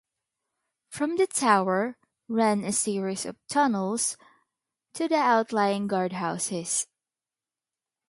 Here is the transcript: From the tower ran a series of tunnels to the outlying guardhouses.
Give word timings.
From 0.89 1.17
the 1.17 1.27
tower 1.27 1.95
ran 2.27 2.63
a 2.63 2.71
series 2.73 3.23
of 3.23 3.37
tunnels 3.47 4.17
to 4.93 5.07
the 5.07 5.17
outlying 5.19 5.87
guardhouses. 5.87 6.87